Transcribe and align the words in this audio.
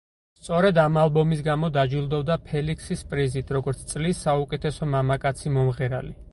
სწორედ 0.37 0.79
ამ 0.83 0.95
ალბომის 1.01 1.43
გამო 1.47 1.69
დაჯილდოვდა 1.75 2.39
ფელიქსის 2.47 3.05
პრიზით, 3.13 3.55
როგორც 3.59 3.87
წლის 3.95 4.25
საუკეთესო 4.29 4.93
მამაკაცი 4.99 5.57
მომღერალი. 5.61 6.15